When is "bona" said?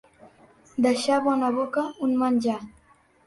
1.27-1.51